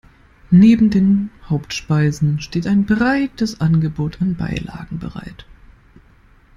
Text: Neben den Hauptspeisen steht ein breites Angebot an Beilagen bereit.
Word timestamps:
Neben 0.49 0.89
den 0.89 1.29
Hauptspeisen 1.47 2.39
steht 2.41 2.65
ein 2.65 2.87
breites 2.87 3.61
Angebot 3.61 4.19
an 4.19 4.33
Beilagen 4.35 4.97
bereit. 4.97 5.45